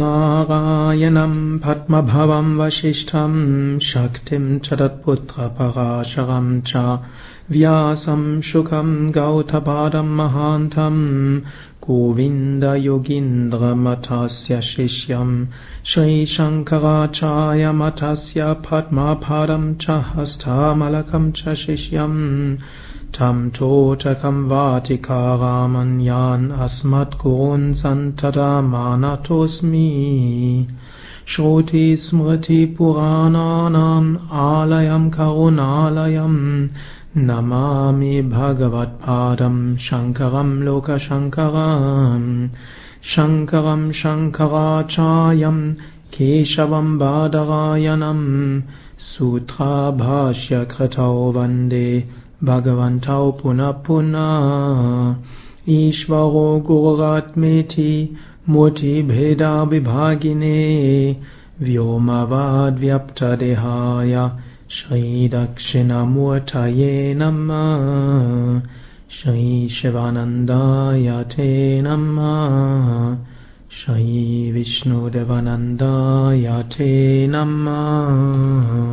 नारायणम् 0.00 1.38
पद्मभवम् 1.64 2.52
वसिष्ठम् 2.58 3.40
शक्तिम् 3.88 4.46
च 4.64 4.66
तत्पुत्रपराशरम् 4.80 6.52
च 6.68 6.70
व्यासम् 7.50 8.24
शुकम् 8.50 8.94
गौतपादम् 9.16 10.16
महान्तम् 10.20 11.02
गोविन्दयोगीन्द्रमठस्य 11.86 14.52
शिष्यम् 14.70 15.34
श्रीशङ्कराचार्यमठस्य 15.92 18.40
पद्मापादम् 18.68 19.68
च 19.82 19.84
हस्तामलकम् 20.14 21.34
च 21.42 21.44
शिष्यम् 21.64 22.18
तम् 23.16 23.48
चोचकम् 23.56 24.46
वाटिकारामन्यान् 24.50 26.44
अस्मद्गुरून् 26.66 27.74
सन्तता 27.80 28.50
मानतोऽस्मि 28.72 29.81
श्रुतिस्मृतिपुराणानाम् 31.26 34.16
आलयम् 34.32 35.10
करुणालयम्। 35.10 36.68
नमामि 37.16 38.22
भगवत्पादम् 38.22 39.76
शङ्करम् 39.76 40.62
लोकशङ्करम्। 40.62 42.48
शङ्करम् 43.02 43.92
शङ्कराचार्यम् 43.92 45.74
केशवम् 46.14 46.98
बादरायणम्। 46.98 48.62
सूत्राभाष्यकृतौ 48.98 51.32
वन्दे 51.32 52.08
भगवन्तौ 52.44 53.32
पुनः 53.32 53.70
पुनः 53.70 55.16
ईश्वरो 55.68 56.60
व्योमवाद्व्यप्तदेहाय 61.60 64.30
श्रीदक्षिणमूर्तये 64.70 67.14
नमः। 67.14 68.68
श्रीशिवानन्दाय 69.10 71.22
ते 71.22 71.82
नमः। 71.82 73.26
श्रीविष्णुदेवानन्दाय 73.70 76.62
ते 76.62 77.26
नमः 77.26 78.91